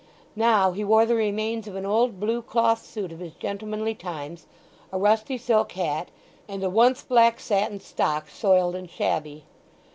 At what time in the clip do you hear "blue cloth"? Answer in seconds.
2.19-2.83